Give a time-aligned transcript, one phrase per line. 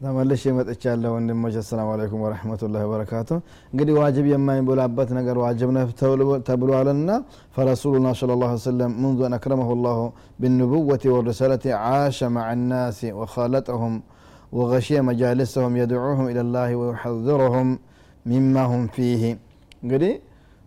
[0.00, 3.30] ተመልሼ መጥቻለሁ ወንድሞች አሰላሙ አለይኩም ወረህመቱላ ወበረካቱ
[3.72, 5.88] እንግዲህ ዋጅብ የማይበላበት ነገር ዋጅብ ነህ
[6.48, 7.10] ተብሏልና
[7.56, 10.00] ፈረሱሉና ስለ ላ ሰለም ምንዙ አን አክረመሁ ላሁ
[10.42, 13.94] ብንቡወት ወርሰለቲ ዓሸ ማዕ ናሲ ወኻለጠሁም
[14.52, 17.68] ወገሽየ መጃልሰሁም የድዑሁም ኢለላህ ወዩሐዝሩሁም
[18.26, 19.22] ሚማ ሁም ፊህ
[19.82, 20.12] እንግዲህ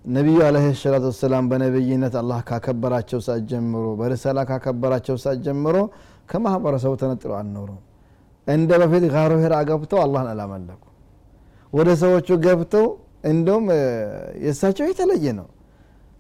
[0.06, 5.76] ነቢዩ አለህ ሰላት ወሰላም በነቢይነት አላህ ካከበራቸው ሰዓት ጀምሮ በርሰላ ካከበራቸው ሰዓት ጀምሮ
[6.32, 7.70] ከማህበረሰቡ ተነጥለው አልኖሩ
[8.48, 10.82] እንደ በፊት ጋሮ ሄራ ገብተው አላህን አላመለኩ።
[11.74, 12.86] ወደ ሰዎቹ ገብተው
[13.32, 13.66] እንደውም
[14.44, 15.48] የእሳቸው የተለየ ነው።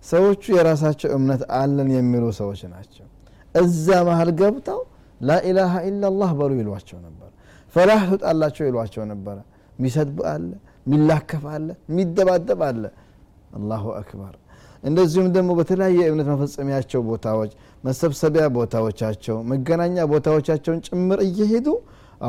[0.04, 3.06] ሰዎቹ የራሳቸው እምነት አለን የሚሉ ሰዎች ናቸው።
[3.56, 4.80] እዛ መሀል ገብተው
[5.22, 7.30] ላኢላሃ ኢላላህ በሉ ይሏቸው ነበር።
[7.74, 9.38] ፈላህ ትውጣላቸው ይሏቸው ነበረ።
[9.80, 10.50] ሚሰድብ አለ
[10.86, 12.84] ሚላከፍ አለ ሚደባደብ አለ።
[13.58, 14.34] አላሁ አክበር።
[14.84, 17.52] እንደዚሁም ደግሞ በተለያየ የእምነት መፈጸሚያቸው ቦታዎች
[17.84, 21.68] መሰብሰቢያ ቦታዎቻቸው መገናኛ ቦታዎቻቸውን ጭምር እየሄዱ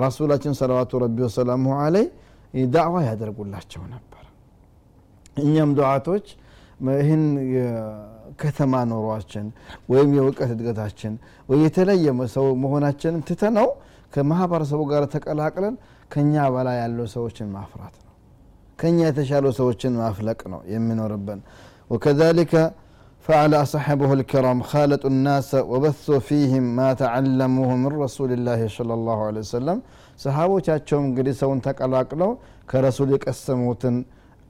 [0.03, 2.07] ረሱላችን ሰለዋቱ ረቢ ወሰላሙ አለይ
[2.75, 4.23] ዳዕዋ ያደርጉላቸው ነበር።
[5.43, 6.27] እኛም ዱዓቶች
[6.99, 7.23] ይህን
[8.41, 9.47] ከተማ ኖሯችን
[9.91, 11.13] ወይም የእውቀት እድገታችን
[11.49, 13.69] ወይ የተለየ ሰው መሆናችንን ትተነው
[14.14, 15.76] ከማህበረሰቡ ጋር ተቀላቅለን
[16.14, 18.14] ከኛ በላይ ያለው ሰዎችን ማፍራት ነው
[18.80, 21.42] ከኛ የተሻሉ ሰዎችን ማፍለቅ ነው የሚኖርብን
[21.94, 22.54] وكذلك
[23.28, 29.44] فعل أصحابه الكرام خالطوا الناس وبثوا فيهم ما تعلموه من رسول الله صلى الله عليه
[29.48, 29.78] وسلم
[30.24, 32.32] ሰሃቦቻቸውም እንግዲህ ሰውን ተቀላቅለው
[32.72, 33.96] ከረሱል የቀሰሙትን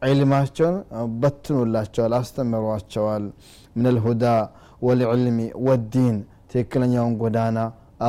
[0.02, 0.76] ዒልማቸውን
[1.22, 3.24] በትኑላቸዋል አስተምሯቸዋል
[3.76, 4.24] ምን ልሁዳ
[4.88, 6.16] ወልዕልሚ ወዲን
[6.52, 7.58] ትክክለኛውን ጎዳና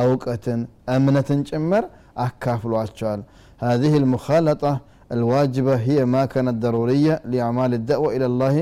[0.01, 0.59] እውቀትን
[0.95, 1.83] እምነትን ጭምር
[2.25, 3.21] አካፍሏቸዋል
[3.67, 4.73] هذه المخالطة
[5.15, 8.55] الواجبة هي ما كانت ضرورية لأعمال الدعوة إلى الله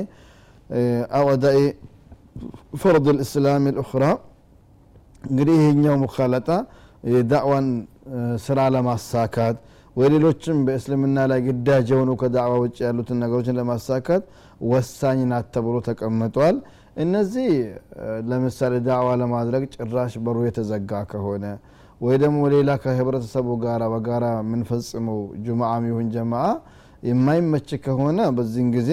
[1.18, 1.58] أو أداء
[2.82, 4.12] فرض الإسلام الأخرى
[5.30, 6.50] እንግዲህ ይሄኛው ሙካለጣ
[7.14, 7.66] የዳዕዋን
[8.46, 9.56] ስራ ለማሳካት
[9.98, 14.24] ወይ ሌሎችም በእስልምና ላይ ግዳጅ የሆኑ ከዳዕዋ ውጭ ያሉትን ነገሮችን ለማሳካት
[14.72, 16.56] ወሳኝ ናት ተብሎ ተቀምጧል
[16.97, 17.49] እነዚህ
[18.29, 21.45] ለምሳሌ ዳዕዋ ለማድረግ ጭራሽ በሩ የተዘጋ ከሆነ
[22.01, 26.47] ወይ ደግሞ ሌላ ከህብረተሰቡ ጋር በጋራ የምንፈጽመው ጁምዓም ይሁን ጀማዓ
[27.09, 28.91] የማይመች ከሆነ በዚህን ጊዜ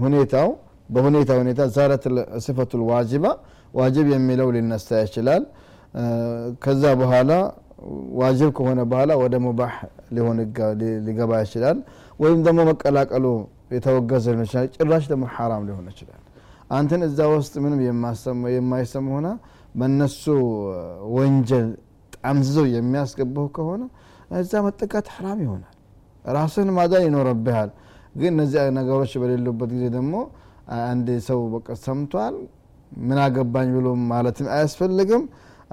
[0.00, 0.48] ሁኔታው
[0.88, 2.04] በሁኔታ ሁኔታ ዛረት
[2.44, 3.26] ስፈቱ ልዋጅባ
[3.74, 5.42] ዋጅብ የሚለው ሊነሳ ይችላል።
[6.64, 7.32] ከዛ በኋላ
[8.20, 9.74] ዋጅብ ከሆነ በኋላ ወደ ሙባህ
[10.16, 10.38] ሊሆን
[11.06, 11.78] ሊገባ ይችላል።
[12.20, 13.24] ወይም ደግሞ መቀላቀሉ
[13.72, 16.20] የተወገዘ ሊሆን ይችላል። ጭራሽ ደግሞ ሐራም ሊሆን ይችላል።
[16.70, 17.80] አንተን እዛ ውስጥ ምንም
[18.56, 19.28] የማይሰሙ ሆነ
[19.74, 20.22] በእነሱ
[21.16, 21.68] ወንጀል
[22.16, 23.82] ጠምዝዘው የሚያስገባው ከሆነ
[24.40, 25.74] እዛ መጠቃት ሐራም ይሆናል።
[26.24, 27.70] ራስን ማዳን ይኖርብሃል።
[28.16, 30.14] ግን እነዚህ ነገሮች በሌሉበት ጊዜ ደግሞ
[30.82, 32.34] አንድ ሰው በቃ ሰምቷል
[33.02, 35.22] ምን አገባኝ ብሎ ማለትም አያስፈልግም።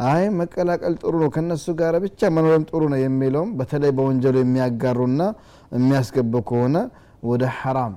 [0.10, 5.22] አይ መቀላቀል ጥሩ ነው ከነሱ ጋር ብቻ መኖርም ጥሩ ነው የሚለውም በተለይ በወንጀሉ የሚያጋሩና
[5.74, 6.78] የሚያስገቡ ከሆነ
[7.24, 7.96] ወደ ሐራም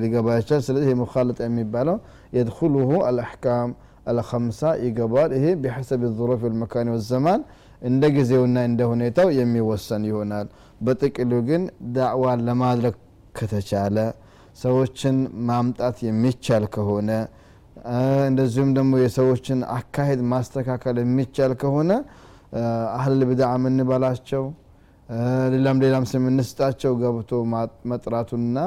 [0.00, 1.96] ሊገባ ይችላል። ስለዚህ የሙካለጥ የሚባለው
[2.36, 3.70] የድኩልሁ አልአሕካም
[4.10, 7.40] አልከምሳ ይገባል ይሄ ቢሐሰብ ظሮፍ ልመካን ወዘማን
[7.82, 10.46] እንደ ጊዜውና እንደ ሁኔታው የሚወሰን ይሆናል።
[10.80, 11.62] በጥቅሉ ግን
[11.96, 12.94] ዳዕዋን ለማድረግ
[13.38, 13.96] ከተቻለ
[14.62, 15.16] ሰዎችን
[15.48, 17.10] ማምጣት የሚቻል ከሆነ
[18.28, 21.92] እንደዚሁም ደግሞ የሰዎችን አካሄድ ማስተካከል የሚቻል ከሆነ
[22.96, 24.42] አህል ብድዓ የምንበላቸው
[25.52, 27.30] ሌላም ሌላም ስም እንስጣቸው ገብቶ
[27.90, 28.58] መጥራቱና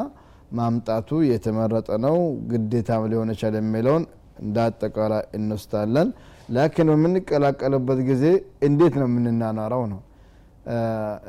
[0.52, 2.18] ማምጣቱ የተመረጠ ነው።
[2.52, 4.04] ግዴታም ሊሆን ይችላል የሚለውን
[4.42, 6.08] እንደ አጠቃላይ እንወስዳለን።
[6.56, 8.24] ላኪን በምንቀላቀልበት ጊዜ
[8.68, 10.02] እንዴት ነው የምንናናረው ነው?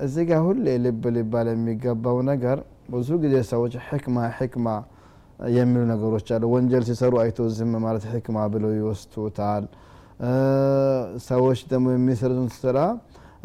[0.04, 2.58] እዚህ ጋር ሁሌ ልብ ሊባል የሚገባው ነገር
[2.92, 4.66] ብዙ ጊዜ ሰዎች ሕክማ ሕክማ
[5.54, 9.64] የሚሉ ነገሮች አሉ። ወንጀል ሲሰሩ አይቶ ዝም ማለት ሕክማ ብለው ይወስቱታል
[11.26, 12.78] ሰዎች ደግሞ የሚሰሩትን ስራ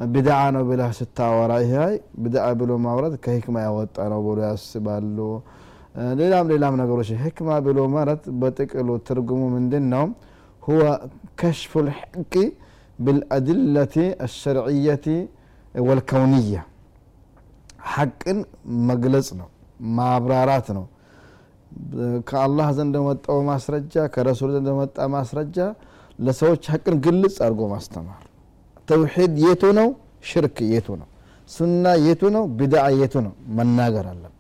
[0.09, 1.73] ቢድዓ ነው ብለህ ስታወራ ይሄ
[2.21, 5.17] ቢድዓ ብሎ ማውራት ከሂክማ ያወጣ ነው ብሎ ያስባሉ።
[6.19, 10.05] ሌላም ሌላም ነገሮች ህክማ ብሎ ማለት በጥቅሉ ትርጉሙ ምንድን ነው
[10.63, 10.81] ሁወ
[11.39, 12.33] ከሽፉ ልሐቂ
[12.99, 13.95] ብልአድለቲ
[14.25, 15.05] አሸርዕየቲ
[15.83, 16.57] ወልከውንያ።
[17.91, 18.39] ሐቅን
[18.89, 19.47] መግለጽ ነው
[19.97, 20.85] ማብራራት ነው።
[22.29, 25.57] ከአላህ ዘንድ የመጣው ማስረጃ ከረሱል ዘንድ መጣ ማስረጃ
[26.19, 28.21] ለሰዎች ሐቅን ግልጽ አድርጎ ማስተማር።
[28.87, 29.87] ተውሒድ የቱ ነው?
[30.29, 31.07] ሽርክ የቱ ነው?
[31.49, 32.43] ሱና የቱ ነው?
[32.57, 33.33] ቢድዓ የቱ ነው?
[33.57, 34.37] መናገር አለበት።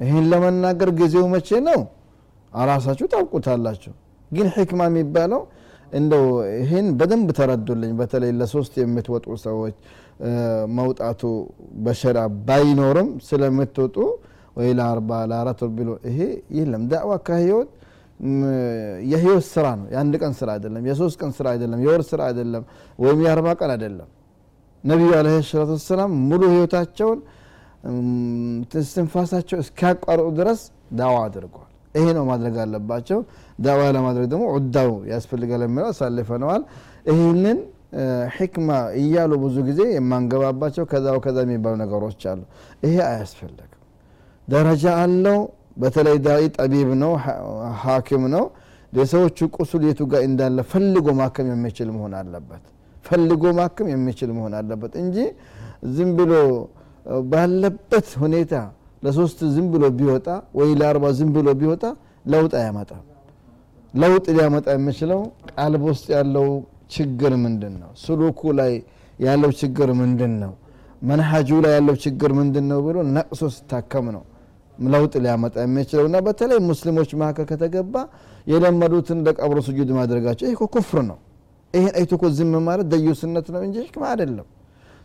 [0.00, 1.80] ይህን ለመናገር ጊዜው መቼ ነው?
[2.52, 3.92] አራሳችሁ ታውቁታላችሁ።
[4.30, 5.40] ግን ሕክማ የሚባለው
[5.92, 6.24] እንደው
[6.60, 9.74] ይህን በደንብ ተረዱልኝ። በተለይ ለሶስት የምትወጡ ሰዎች
[10.76, 11.22] መውጣቱ
[11.84, 13.96] በሸራ ባይኖርም ስለምትወጡ
[14.56, 16.18] ወይ ለአርባ ለአራት ቢሎ ይሄ
[16.58, 17.70] የለም። ዳዕዋ ከህይወት
[19.10, 22.62] የህይወት ስራ ነው። የአንድ ቀን ስራ አይደለም የሶስት ቀን ስራ አይደለም የወር ስራ አይደለም
[22.98, 24.08] ወይም የአርባ ቀን አይደለም።
[24.84, 27.20] ነቢዩ አለ ሰላት ወሰላም ሙሉ ህይወታቸውን
[28.72, 30.60] ትንፋሳቸው እስኪያቋርጡ ድረስ
[30.98, 31.64] ዳዋ አድርገዋል
[31.94, 33.18] ይሄ ነው ማድረግ አለባቸው።
[33.58, 36.62] ዳዋ ለማድረግ ደግሞ ዑዳው ያስፈልጋል የሚለው አሳልፈነዋል።
[37.08, 37.58] ይህንን
[38.36, 38.68] ሕክማ
[39.00, 42.40] እያሉ ብዙ ጊዜ የማንገባባቸው ከዛው ከዛ የሚባሉ ነገሮች አሉ።
[42.84, 43.72] ይሄ አያስፈልግም።
[44.48, 45.38] ደረጃ አለው
[45.76, 47.12] በተለይ ዳኢ ጠቢብ ነው
[47.82, 48.44] ሀኪም ነው።
[48.92, 52.62] የሰዎቹ ቁስል የቱ ጋር እንዳለ ፈልጎ ማከም የሚችል መሆን አለበት።
[53.04, 55.16] ፈልጎ ማከም የሚችል መሆን አለበት እንጂ
[55.96, 56.32] ዝም ብሎ
[57.26, 58.54] ባለበት ሁኔታ
[59.02, 60.28] ለሶስት ዝም ብሎ ቢወጣ
[60.58, 61.84] ወይ ለአርባ ዝም ብሎ ቢወጣ
[62.24, 63.02] ለውጥ አያመጣም።
[63.94, 65.20] ለውጥ ሊያመጣ የሚችለው
[65.52, 66.48] ቀልብ ውስጥ ያለው
[66.94, 68.72] ችግር ምንድን ነው ስሉኩ ላይ
[69.18, 70.52] ያለው ችግር ምንድን ነው
[71.02, 74.22] መንሃጁ ላይ ያለው ችግር ምንድን ነው ብሎ ነቅሶ ስታከም ነው
[74.86, 77.94] ለውጥ ሊያመጣ የሚችለው እና በተለይ ሙስሊሞች መካከል ከተገባ
[78.46, 81.18] የለመዱትን ለቀብሮ ስጁድ ማድረጋቸው ይህ ኩፍር ነው።
[81.74, 84.46] ይህን አይቶ እኮ ዝም ማለት ደዩስነት ነው እንጂ ሕክማ አይደለም።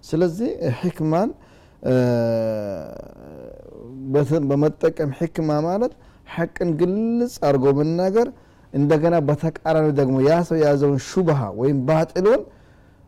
[0.03, 0.50] ስለዚህ
[0.81, 1.29] ሕክማን
[4.50, 5.94] በመጠቀም ሕክማ ማለት
[6.27, 8.27] ሐቅን ግልጽ አድርጎ መናገር
[8.73, 12.41] እንደገና በተቃራኒ ደግሞ ያ ሰው የያዘውን ሹብሃ ወይም ባጥሉን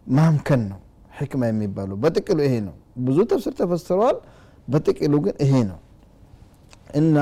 [0.07, 0.79] ማምከን ነው
[1.13, 2.75] ሕክማ የሚባለው። በጥቅሉ ይሄ ነው።
[3.05, 4.17] ብዙ ተፍስር ተፈስረዋል።
[4.67, 5.79] በጥቅሉ ግን ይሄ ነው
[6.93, 7.17] እና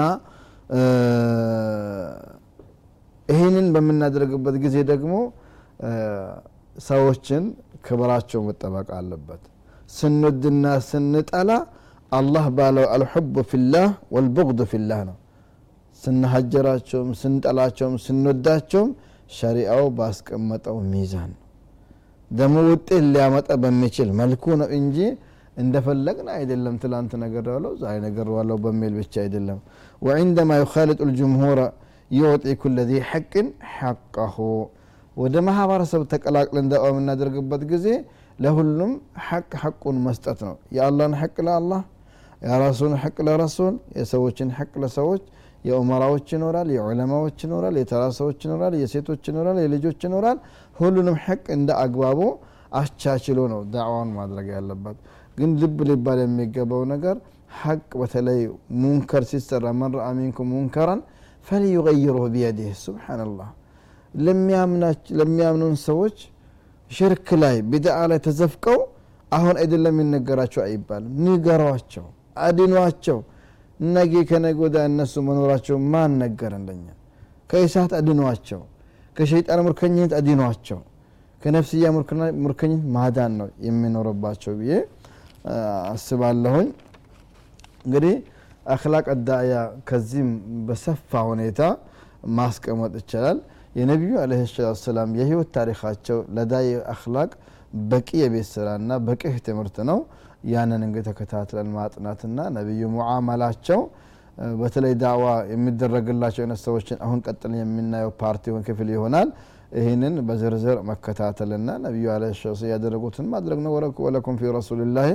[3.29, 5.13] ይህንን በምናደርግበት ጊዜ ደግሞ
[6.87, 7.43] ሰዎችን
[7.85, 9.41] ክብራቸው መጠበቅ አለበት።
[9.89, 11.51] ስንወድና ስንጠላ
[12.11, 13.85] አላህ ባለው አልሑብ ፊላህ
[14.15, 15.17] ወልቡግድ ፊላህ ነው።
[16.01, 18.91] ስናሀጀራቸውም ስንጠላቸውም ስንወዳቸውም
[19.31, 21.39] ሸሪአው ባስቀመጠው ሚዛን ነው።
[22.31, 24.97] ደግሞ ውጤት ሊያመጣ በሚችል መልኩ ነው እንጂ
[25.57, 29.59] እንደፈለግን አይደለም ትላንት ነገር ዋለው ዛሬ ነገር ዋለው በሚል ብቻ አይደለም።
[30.01, 31.59] ወዕንደማ ዩኻልጡ ልጅምሁር
[32.11, 34.37] ዩዕጢ ኩለ ዚ ሐቅን ሐቀሁ።
[35.17, 37.87] ወደ ማህበረሰብ ተቀላቅለን ዳዋ የምናደርግበት ጊዜ
[38.39, 38.91] ለሁሉም
[39.27, 41.81] ሐቅ ሐቁን መስጠት ነው። የአላህን ሐቅ ለአላህ
[42.45, 45.23] የራሱን ሐቅ ለረሱል የሰዎችን ሐቅ ለሰዎች
[45.67, 50.37] የኡመራዎች ይኖራል የዑለማዎች ይኖራል የተራ ሰዎች ይኖራል የሴቶች ይኖራል የልጆች ይኖራል።
[50.75, 52.21] ሁሉንም ሐቅ እንደ አግባቡ
[52.79, 54.97] አቻችሎ ነው ዳዕዋን ማድረግ ያለበት
[55.37, 57.15] ግን ልብ ሊባል የሚገባው ነገር
[57.59, 58.39] ሐቅ በተለይ
[58.81, 61.01] ሙንከር ሲሰራ መን ረአ ሚንኩም ሙንከራን
[61.47, 63.49] ፈሊዩገይሩሁ ቢየዲህ ስብሓንላህ
[65.19, 66.17] ለሚያምኑን ሰዎች
[66.91, 68.79] ሽርክ ላይ ቢድዓ ላይ ተዘፍቀው
[69.31, 72.05] አሁን አይደለም የሚነገራቸው አይባልም። ንገሯቸው
[72.45, 73.19] አድኗቸው።
[73.79, 76.85] ነገ ከነገ ወዳ እነሱ መኖራቸው ማን ነገር እንደኛ?
[77.49, 78.61] ከእሳት አድኗቸው
[79.15, 80.79] ከሸይጣን ሙርከኝነት አድኗቸው
[81.41, 81.85] ከነፍስያ
[82.43, 84.71] ሙርከኝነት ማዳን ነው የሚኖርባቸው ብዬ
[85.91, 86.67] አስባለሁኝ።
[87.85, 88.15] እንግዲህ
[88.73, 89.53] አክላቅ ዳያ
[89.89, 90.29] ከዚህም
[90.67, 91.61] በሰፋ ሁኔታ
[92.37, 93.37] ማስቀመጥ ይቻላል።
[93.75, 97.29] የነቢዩ አለ ሰላት ሰላም የህይወት ታሪካቸው ለዳይ አክላቅ
[97.91, 99.99] በቂ የቤት ስራና በቂ ትምህርት ነው።
[100.51, 103.79] ያንን እንግዲህ ተከታትለን ማጥናትና ነቢዩ ሙዓመላቸው
[104.59, 109.29] በተለይ ዳዕዋ የሚደረግላቸው አይነት ሰዎችን አሁን ቀጥል የምናየው ፓርቲውን ክፍል ይሆናል
[109.71, 112.23] ይህንን በዝርዝር መከታተልና ነቢዩ አለ
[112.71, 113.71] ያደረጉትን ማድረግ ነው።
[114.05, 115.07] ወለኩም ፊ ረሱልላህ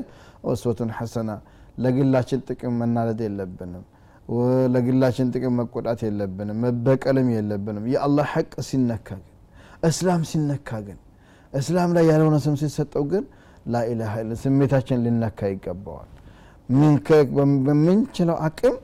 [0.47, 1.31] ወስወቱን ሐሰና።
[1.79, 3.85] ለግላችን ጥቅም መናደድ የለብንም።
[4.75, 9.33] ለግላችን ጥቅም መቆጣት የለብንም። መበቀልም የለብንም። የአላህ ሐቅ ሲነካ ግን
[9.85, 10.99] እስላም ሲነካ ግን
[11.53, 13.25] እስላም ላይ ያልሆነ ስም ሲሰጠው ግን
[13.67, 16.11] ላኢላሃ ኢላ ስሜታችን ሊነካ ይገባዋል።
[17.67, 18.75] በምንችለው አቅም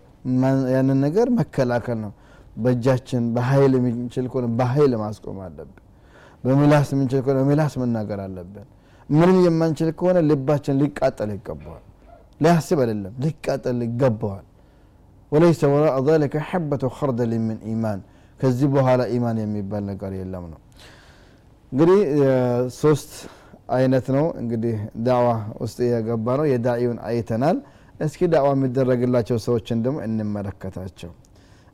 [0.74, 2.12] ያንን ነገር መከላከል ነው
[2.56, 5.78] በእጃችን በኃይል የምንችል ከሆነ በኃይል ማስቆም አለብን።
[6.44, 8.66] በምላስ የምንችል ከሆነ በምላስ መናገር አለብን።
[9.08, 11.84] ምንም የማንችል ከሆነ ልባችን ሊቃጠል ይገባዋል።
[12.40, 14.44] ሊያስብ አይደለም ሊቃጠል ይገባዋል።
[15.32, 18.00] ወለይሰ ወራአ ዛሊከ ሐበቱ ኸርደል ምን ኢማን፣
[18.40, 20.60] ከዚህ በኋላ ኢማን የሚባል ነገር የለም ነው።
[21.72, 22.00] እንግዲህ
[22.80, 23.12] ሶስት
[23.76, 24.74] አይነት ነው እንግዲህ
[25.06, 25.26] ዳዋ
[25.62, 27.58] ውስጥ የገባ ነው። የዳኢውን አይተናል።
[28.00, 31.10] እስኪ ዳዋ የሚደረግላቸው ሰዎችን ደግሞ እንመለከታቸው።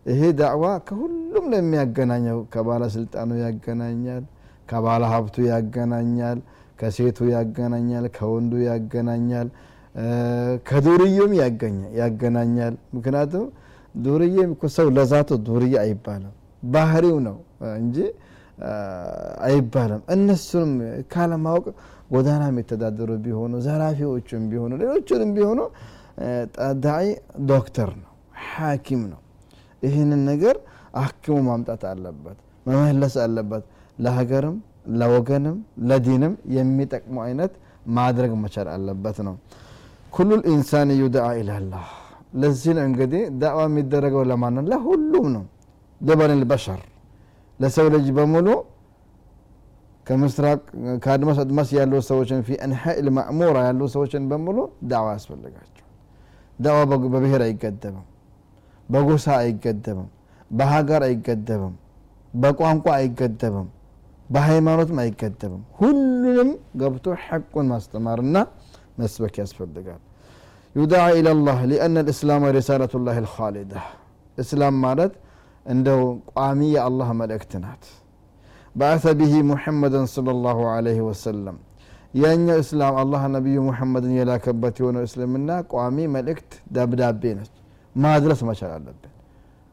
[0.09, 4.23] ይሄ ዳዕዋ ከሁሉም ነው የሚያገናኘው። ከባለስልጣኑ ያገናኛል
[4.69, 6.39] ከባለ ሀብቱ ያገናኛል
[6.79, 9.49] ከሴቱ ያገናኛል ከወንዱ ያገናኛል
[10.69, 11.33] ከዱርዬም
[12.01, 13.47] ያገናኛል። ምክንያቱም
[13.99, 14.37] ዱርዬ
[14.77, 16.35] ሰው ለዛቱ ዱርዬ አይባልም።
[16.67, 17.37] ባህሪው ነው
[17.79, 17.97] እንጂ
[19.49, 20.73] አይባልም። እነሱንም
[21.13, 21.67] ካለማወቅ
[22.13, 25.61] ጎዳና የሚተዳደሩ ቢሆኑ ዘራፊዎችም ቢሆኑ ሌሎችንም ቢሆኑ
[26.85, 27.09] ዳዒ
[27.51, 28.13] ዶክተር ነው
[28.47, 29.21] ሐኪም ነው
[29.83, 30.57] ይህንን ነገር
[31.03, 33.65] አክሞ ማምጣት አለበት መመለስ አለበት።
[33.99, 34.57] ለሀገርም
[35.01, 35.57] ለወገንም
[35.89, 37.53] ለዲንም የሚጠቅሙ አይነት
[37.97, 39.35] ማድረግ መቻል አለበት ነው።
[40.13, 41.87] ኩሉ ልኢንሳን ዩድዓ ኢላላህ
[42.41, 45.45] ለዚህ ነው እንግዲህ ዳዕዋ የሚደረገው ለማን ለሁሉም ነው።
[46.01, 46.81] ለበን ልበሸር
[47.61, 48.49] ለሰው ልጅ በሙሉ
[50.07, 50.61] ከምስራቅ
[51.05, 54.59] ከአድማስ አድማስ ያሉ ሰዎችን ፊ አንሓኢ ልማእሙራ ያሉ ሰዎችን በሙሉ
[54.91, 55.85] ዳዕዋ ያስፈልጋቸው
[56.59, 56.79] ዳዕዋ
[57.15, 58.07] በብሔር አይገደብም
[58.90, 60.10] በጎሳ አይገደብም
[60.52, 61.74] በሀገር አይገደብም
[62.34, 63.68] በቋንቋ አይገደብም
[64.30, 66.50] በሃይማኖትም አይገደብም ሁሉንም
[66.82, 68.38] ገብቶ ሐቁን ማስተማርና
[69.00, 70.02] መስበክ ያስፈልጋል
[70.76, 73.74] ዩድዓ ኢላላህ ሊአነ ልእስላም ሪሳለቱ ላህ ልካሊዳ
[74.38, 75.14] እስላም ማለት
[75.66, 76.02] እንደው
[76.34, 77.84] ቋሚ የአላህ መልእክት ናት
[78.76, 81.56] بعث به محمدا صلى الله عليه وسلم
[82.14, 87.54] ያኛው እስላም አላህ ነቢዩ ሙሐመድን የላከበት የሆነው እስልምና ቋሚ መልእክት ደብዳቤ ነች
[87.99, 89.13] ማድረስ መቻል አለብን።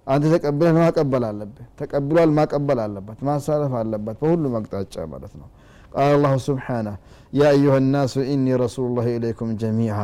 [0.08, 5.48] አንተ ተቀብለህ ማቀበል አለብህ። ተቀብሏል ማቀበል አለበት ማሳለፍ አለበት በሁሉም አቅጣጫ ማለት ነው።
[5.94, 6.96] ቃል አላሁ ስብሓነህ
[7.34, 9.98] ያ አዩሃ ናሱ ኢኒ ረሱሉ ላህ ኢለይኩም ጀሚዓ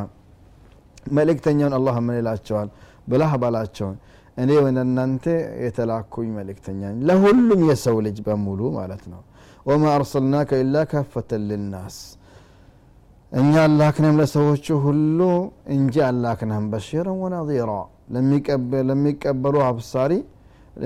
[1.12, 2.70] መልእክተኛውን አላህ ምን ይላቸዋል?
[3.08, 3.96] ብላህ ባላቸውን
[4.38, 5.26] እኔ ወደ እናንተ
[5.64, 9.22] የተላኩኝ መልእክተኛ ለሁሉም የሰው ልጅ በሙሉ ማለት ነው።
[9.66, 11.98] ወማ አርሰልናከ ኢላ ካፈተን ልናስ
[13.32, 15.20] እኛ አላክነም ለሰዎቹ ሁሉ
[15.76, 17.72] እንጂ አላክነህም بشيرا ونذيرا
[18.14, 20.12] ለሚቀበሉ አብሳሪ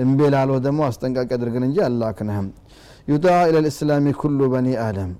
[0.00, 0.20] እምቢ
[0.66, 2.48] ደግሞ አስጠንቃቂ አድርገን እንጂ አላክነህም
[3.08, 5.10] يدعى إلى الإسلام كل بني آدم።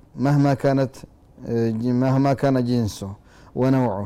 [2.01, 2.97] مهما كان جنسه
[3.55, 3.99] ونوعه።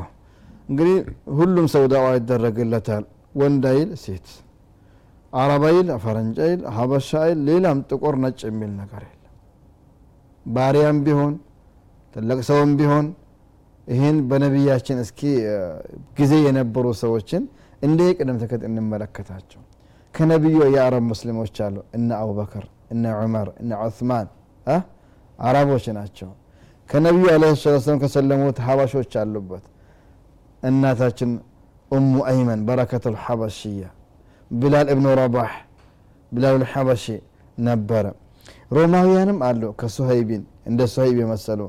[0.69, 0.97] እንግዲህ
[1.37, 3.03] ሁሉም ሰው ዳዋ ይደረግለታል።
[3.35, 4.27] ወንድ አይል ሴት።
[5.33, 6.37] አረብ አይል ፈረንጅ
[7.47, 9.17] ሌላም ጥቁር ነጭ የሚል ነገር የለም።
[10.45, 11.33] ባሪያም ቢሆን
[12.13, 13.05] ትልቅ ሰውም ቢሆን
[13.87, 15.21] ይህን በነቢያችን እስኪ
[16.19, 17.43] ጊዜ የነበሩ ሰዎችን
[17.81, 19.61] እንደ ቅደም ተከተል እንመለከታቸው።
[20.13, 24.27] ከነቢዩ የአረብ ሙስሊሞች አሉ። እነ አቡበከር እነ ዑመር እነ ዑስማን
[25.39, 26.29] አረቦች ናቸው።
[26.89, 29.63] ከነቢዩ አለ ሰላም ከሰለሙት ሀባሾች አሉበት።
[30.63, 31.31] እናታችን
[31.91, 33.85] ኡሙ አይመን በረከቱ ልሐበሽያ
[34.51, 35.51] ቢላል እብኑ ረባሕ
[36.31, 37.05] ቢላል ልሐበሺ
[37.61, 38.05] ነበረ።
[38.75, 41.61] ሮማውያንም አሉ። ከሱሀይቢን እንደ ሱሀይብ የመሰሉ።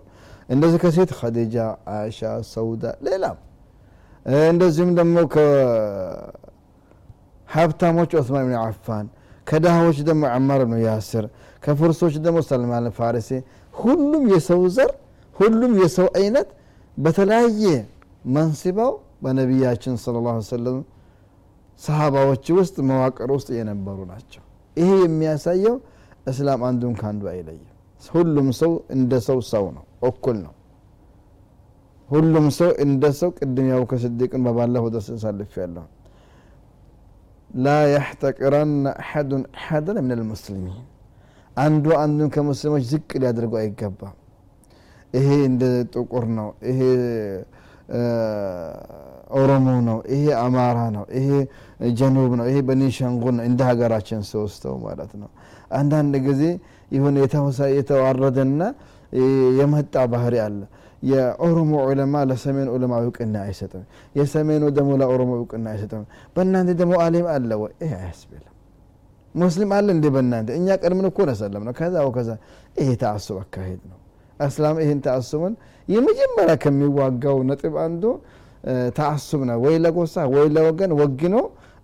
[0.49, 1.57] እንደዚህ ከሴት ኸዲጃ
[1.95, 3.37] አይሻ ሰውዳ ሌላም
[4.47, 5.17] እንደዚሁም ደግሞ
[7.49, 9.07] ከሀብታሞች ዑስማን ብን አፋን
[9.47, 11.25] ከድሃዎች ደግሞ ዐማር ብኑ ያስር
[11.65, 13.31] ከፍርሶች ደግሞ ሰልማን ፋሪሲ
[13.75, 14.93] ሁሉም የሰው ዘር
[15.37, 16.49] ሁሉም የሰው አይነት
[16.97, 17.65] በተለያየ
[18.29, 18.93] መንስባው
[19.25, 20.79] በነቢያችን ስለ ላ ሰለም
[21.81, 24.43] ሰሃባዎች ውስጥ መዋቅር ውስጥ የነበሩ ናቸው።
[24.77, 25.77] ይሄ የሚያሳየው
[26.27, 27.69] እስላም አንዱን ከአንዱ አይለይም።
[28.03, 30.53] ሁሉም ሰው እንደ ሰው ሰው ነው እኩል ነው
[32.13, 35.85] ሁሉም ሰው እንደ ሰው ቅድም ያው ከስዲቅን በባለፈው ደስ ሳልፍ ያለሁ
[37.59, 40.79] ላ ያሕተቅረና አሐዱን አሐደን ምን ልሙስሊሚን
[41.57, 44.15] አንዱ አንዱን ከሙስሊሞች ዝቅ ሊያደርገው አይገባም።
[45.15, 45.63] ይሄ እንደ
[45.95, 46.81] ጥቁር ነው ይሄ
[49.39, 51.29] ኦሮሞ ነው ይሄ አማራ ነው ይሄ
[51.99, 55.31] ጀኑብ ነው ይሄ በኒሻንጉል ነው እንደ ሀገራችን ሶስተው ማለት ነው።
[55.79, 56.43] አንዳንድ ጊዜ
[56.91, 57.17] የሆነ
[57.79, 58.63] የተዋረደና
[59.59, 60.61] የመጣ ባህሪ አለ
[61.03, 66.05] የኦሮሞ ዑለማ ለሰሜን ዑለማ እውቅና አይሰጥም። የሰሜኑ ደግሞ ለኦሮሞ እውቅና አይሰጥም።
[66.37, 67.73] በእናንተ ደግሞ አሊም አለ ወይ?
[67.83, 68.49] ይሄ አያስብልም።
[69.35, 70.49] ሙስሊም አለ እንዴ በእናንተ?
[70.59, 72.31] እኛ ቀድምን እኮ ነሰለም ነው ከዛ ከዛ
[72.81, 73.99] ይሄ ተአሱብ አካሄድ ነው።
[74.41, 75.55] እስላም ይህን ተአሱብን
[75.89, 78.05] የመጀመሪያ ከሚዋጋው ነጥብ አንዱ
[78.99, 81.37] ተአሱብ ነው። ወይ ለጎሳ ወይ ለወገን ወግኖ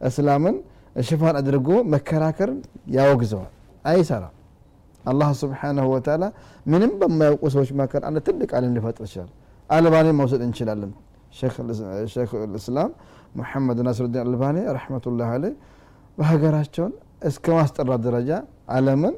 [0.09, 0.57] እስላምን
[1.03, 2.59] ሽፋን አድርጎ መከራከርን
[2.97, 3.53] ያወግዘዋል።
[3.85, 4.35] አይሰራም
[5.05, 6.25] አላህ ስብሓናሁ ወተላ
[6.67, 9.31] ምንም በማያውቁ ሰዎች መካከል አንድ ትልቅ አለም ሊፈጥር ይችላል።
[9.71, 10.93] አልባኒ መውሰድ እንችላለን።
[12.15, 12.91] ሼክ ልእስላም
[13.39, 15.53] ሙሐመድ ናስሩዲን አልባኒ ረሕመቱላህ አለይ
[16.19, 18.31] በሀገራቸውን እስከ ማስጠራት ደረጃ
[18.77, 19.15] አለምን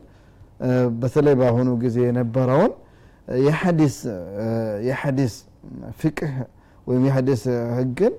[1.00, 2.72] በተለይ በአሁኑ ጊዜ የነበረውን
[4.86, 5.34] የሐዲስ
[6.00, 6.32] ፍቅህ
[6.86, 7.42] ወይም የሐዲስ
[7.78, 8.12] ህግን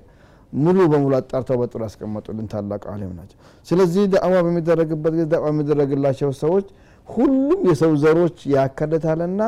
[0.52, 6.66] ሙሉ በሙሉ አጣርተው በጥሩ ያስቀመጡልን ታላቅ አሊም ናቸው። ስለዚህ ዳዕዋ በሚደረግበት ጊዜ ዳዕዋ የሚደረግላቸው ሰዎች
[7.07, 9.41] ሁሉም የሰው ዘሮች ያካትታልና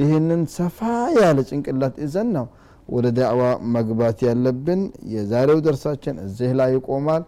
[0.00, 0.78] ይህንን ሰፋ
[1.20, 2.46] ያለ ጭንቅላት ይዘን ነው
[2.88, 3.42] ወደ ዳዕዋ
[3.74, 4.80] መግባት ያለብን
[5.14, 7.22] የዛሬው ደርሳችን እዚህ ላይ ይቆማል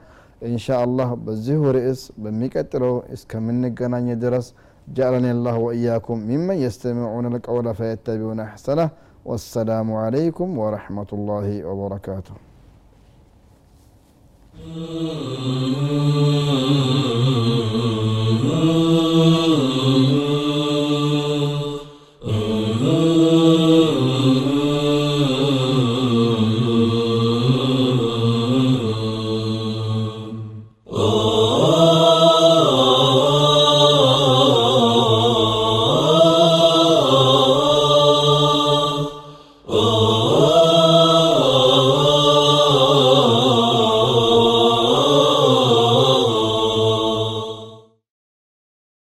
[0.51, 4.49] ኢንሻ አላህ በዚሁ ርዕስ በሚቀጥለው እስከምንገናኝ ድረስ
[4.89, 8.89] جعلني الله وإياكم ممن يستمعون القول فيتبعون أحسنه
[9.25, 12.35] والسلام عليكم ورحمة الله وبركاته
[14.62, 14.90] Oh.